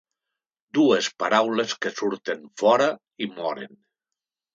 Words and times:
Dues 0.77 1.09
paraules 1.23 1.75
que 1.83 1.91
surten 1.99 2.41
fora 2.63 2.87
i 3.27 3.29
moren. 3.37 3.77